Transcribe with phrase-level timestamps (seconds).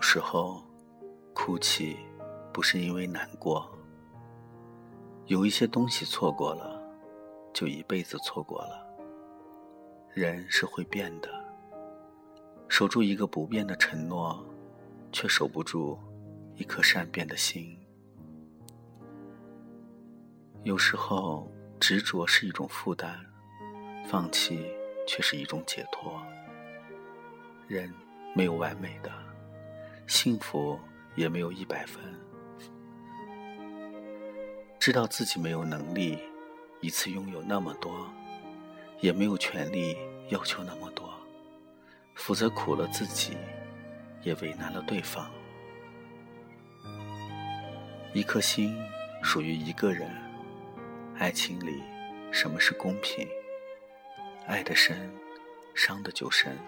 [0.00, 0.64] 有时候，
[1.34, 1.94] 哭泣
[2.54, 3.70] 不是因为难过。
[5.26, 6.82] 有一些东西错过了，
[7.52, 8.82] 就一辈子错过了。
[10.14, 11.28] 人是会变的，
[12.66, 14.42] 守住一个不变的承诺，
[15.12, 15.98] 却守不住
[16.56, 17.78] 一颗善变的心。
[20.62, 21.46] 有时候，
[21.78, 23.14] 执着是一种负担，
[24.06, 24.66] 放弃
[25.06, 26.18] 却是一种解脱。
[27.68, 27.92] 人
[28.34, 29.12] 没有完美的，
[30.10, 30.76] 幸福
[31.14, 32.02] 也没有一百分。
[34.76, 36.18] 知道自己没有能力
[36.80, 38.10] 一次拥有那么多，
[38.98, 39.96] 也没有权利
[40.30, 41.08] 要求那么多，
[42.16, 43.36] 否则苦了自己，
[44.22, 45.30] 也为难了对方。
[48.12, 48.76] 一颗心
[49.22, 50.10] 属于一个人，
[51.18, 51.84] 爱情里
[52.32, 53.28] 什么是公平？
[54.48, 55.08] 爱的深，
[55.72, 56.58] 伤的就深。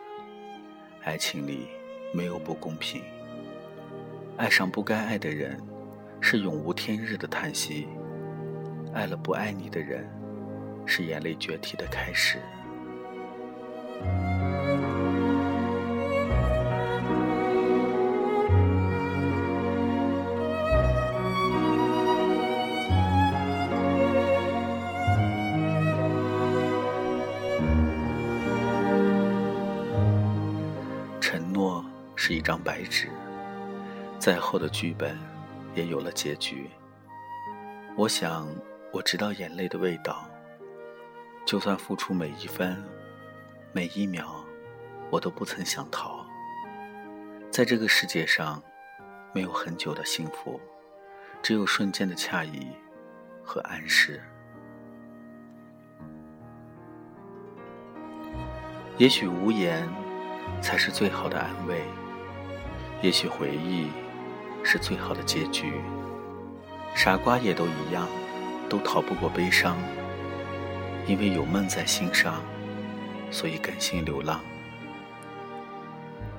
[1.03, 1.67] 爱情里
[2.15, 3.03] 没有不公平，
[4.37, 5.57] 爱上不该爱的人，
[6.21, 7.87] 是永无天日的叹息。
[8.93, 10.05] 爱了不爱你的人，
[10.85, 12.39] 是眼泪决堤的开始。
[31.21, 31.85] 承诺
[32.17, 33.09] 是一张白纸，
[34.23, 35.19] 再厚的剧本，
[35.75, 36.71] 也有了结局。
[37.97, 38.47] 我想。
[38.93, 40.29] 我知道眼泪的味道，
[41.47, 42.77] 就算付出每一分、
[43.73, 44.45] 每一秒，
[45.09, 46.27] 我都不曾想逃。
[47.51, 48.63] 在这个世界上，
[49.33, 50.61] 没有很久的幸福，
[51.43, 52.69] 只有瞬间的惬意
[53.43, 54.21] 和暗示。
[58.99, 59.89] 也许无言
[60.61, 61.83] 才是最好的安慰，
[63.01, 63.89] 也许回忆
[64.65, 65.73] 是最好的结局。
[66.95, 68.07] 傻瓜也都一样。
[68.69, 69.77] 都逃不过悲伤，
[71.07, 72.43] 因为有梦在心上，
[73.31, 74.41] 所以甘心流浪。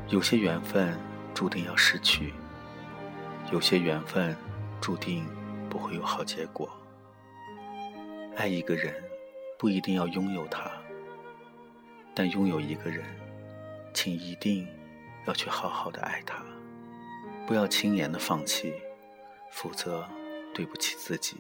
[0.08, 0.98] 有些缘分
[1.32, 2.34] 注定要失去，
[3.52, 4.36] 有些缘分
[4.82, 5.24] 注定
[5.70, 6.68] 不会有好结果。
[8.36, 8.96] 爱一个人
[9.60, 10.72] 不一定要拥有他，
[12.16, 13.06] 但拥有一个人，
[13.94, 14.68] 请一定
[15.28, 16.44] 要去好好的爱他，
[17.46, 18.74] 不要轻言的放弃，
[19.52, 20.08] 否则
[20.54, 21.38] 对不起自己。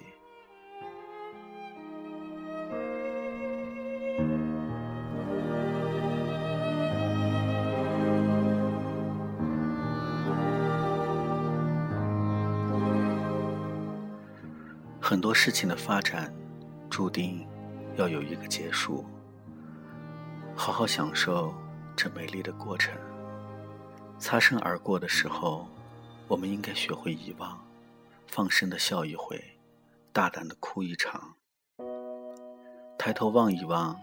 [14.99, 16.33] 很多事情的发展，
[16.89, 17.47] 注定
[17.95, 19.05] 要有一个结束。
[20.55, 21.53] 好好享受
[21.95, 22.93] 这美丽的过程。
[24.17, 25.67] 擦身而过的时候，
[26.27, 27.59] 我们应该学会遗忘，
[28.27, 29.39] 放声的笑一回，
[30.11, 31.35] 大胆的哭一场。
[32.97, 33.99] 抬头望一望，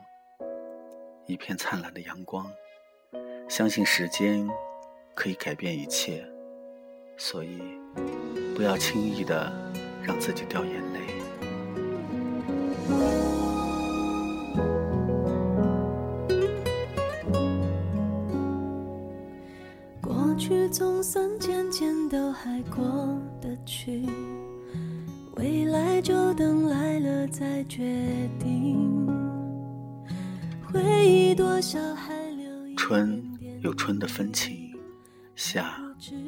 [1.27, 2.51] 一片灿烂的阳光。
[3.49, 4.49] 相信时间
[5.15, 6.25] 可以改变一切，
[7.17, 7.61] 所以
[8.55, 9.51] 不要轻易的
[10.03, 11.01] 让自己掉眼泪。
[20.01, 21.60] 过去总算渐渐
[22.11, 22.83] 都还过
[23.41, 24.05] 得去，
[25.37, 29.07] 未来就等来了再决定。
[30.67, 33.23] 回忆多少还留春
[33.61, 34.77] 有春的风情，
[35.37, 35.81] 夏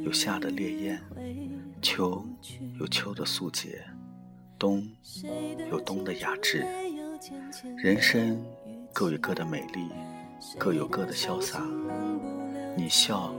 [0.04, 1.02] 有夏的烈焰，
[1.82, 2.24] 秋
[2.78, 3.82] 有秋的素洁。
[4.56, 4.88] 冬
[5.68, 6.64] 有冬的雅致，
[7.76, 8.40] 人生
[8.92, 9.88] 各有各的美丽，
[10.56, 11.60] 各有各的潇洒。
[12.76, 13.34] 你笑，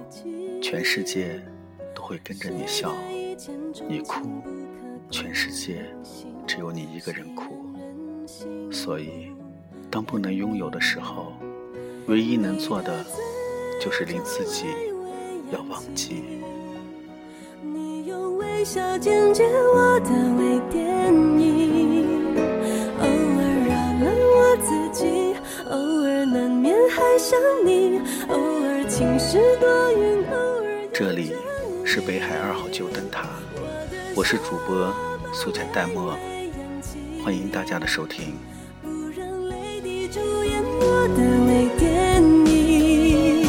[0.61, 1.41] 全世界
[2.03, 2.89] 会跟着你笑；
[3.87, 4.27] 你哭，
[5.09, 5.85] 全世界
[6.45, 7.55] 只有你一个人哭。
[8.69, 9.31] 所以，
[9.89, 11.31] 当不能拥有的时候，
[12.07, 13.05] 唯一能做的
[13.79, 14.65] 就是令自己
[15.51, 16.23] 要忘记。
[18.39, 19.43] 微笑剪接
[19.75, 22.33] 我的微电影，
[22.99, 24.03] 偶尔
[24.35, 25.35] 我自己，
[25.69, 27.99] 偶尔难免还想你，
[28.29, 31.33] 偶尔晴时多云，偶尔这里
[31.93, 33.27] 是北海二号旧灯塔，
[34.15, 34.91] 我是主播
[35.31, 36.17] 苏浅淡漠，
[37.23, 38.33] 欢迎大家的收听。
[38.81, 42.19] 不让泪滴主演我的微电
[42.51, 43.45] 影，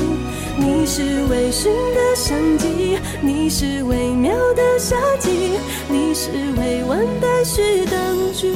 [0.59, 4.63] 你是微醺的相机，你是微妙的。
[4.79, 5.59] 夏季，
[5.89, 8.53] 你是未完待续等句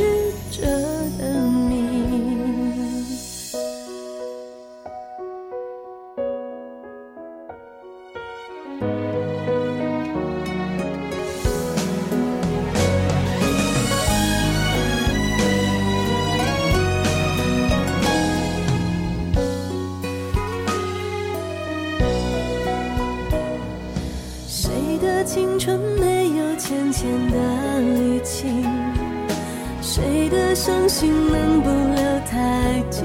[29.81, 33.03] 谁的伤心能不留太久？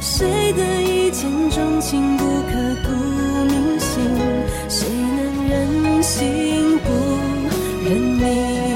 [0.00, 2.88] 谁的一见钟情不刻骨
[3.46, 4.02] 铭心？
[4.68, 6.90] 谁能忍心不
[7.88, 8.75] 认命？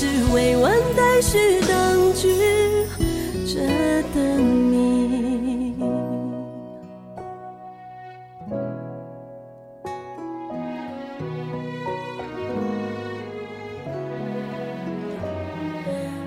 [0.00, 2.26] 是未完待续当局
[3.44, 3.60] 者
[4.14, 5.74] 的你。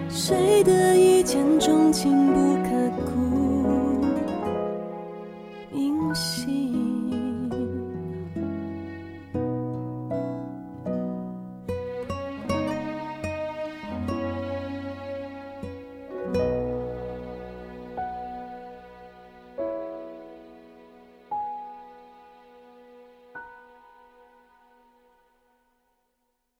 [0.08, 2.73] 谁的一见钟情不